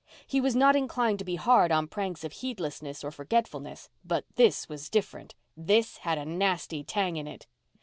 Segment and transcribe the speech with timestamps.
[0.25, 4.67] He was not inclined to be hard on pranks of heedlessness or forgetfulness, but this
[4.67, 5.35] was different.
[5.55, 7.45] This had a nasty tang in it.